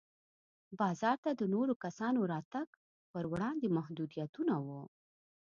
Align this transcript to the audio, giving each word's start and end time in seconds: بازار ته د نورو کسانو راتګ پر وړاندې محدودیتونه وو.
بازار 0.79 1.17
ته 1.23 1.31
د 1.33 1.41
نورو 1.53 1.73
کسانو 1.83 2.19
راتګ 2.33 2.67
پر 3.11 3.23
وړاندې 3.31 3.73
محدودیتونه 3.77 4.53
وو. 4.65 4.81